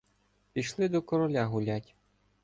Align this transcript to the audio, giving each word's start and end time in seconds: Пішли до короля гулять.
Пішли 0.53 0.89
до 0.89 1.01
короля 1.01 1.45
гулять. 1.45 1.95